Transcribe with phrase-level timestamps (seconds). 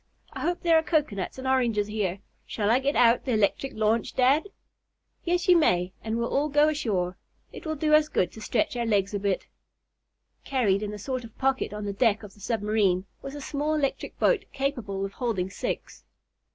[0.33, 2.21] I hope there are cocoanuts and oranges here.
[2.47, 4.49] Shall I get out the electric launch, dad?"
[5.25, 7.17] "Yes, you may, and we'll all go ashore.
[7.53, 9.45] It will do us good to stretch our legs a bit."
[10.43, 13.75] Carried in a sort of pocket on the deck of the submarine was a small
[13.75, 16.03] electric boat, capable of holding six.